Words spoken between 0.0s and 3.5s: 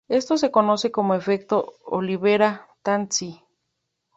Esto se conoce como efecto Olivera-Tanzi.